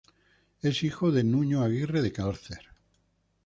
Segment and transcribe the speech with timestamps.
[0.63, 2.65] Es hijo de Nuño Aguirre de Cárcer.